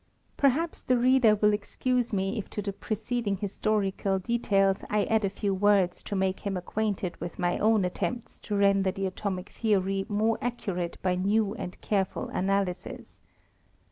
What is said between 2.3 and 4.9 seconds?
if to the prece dinjr historical details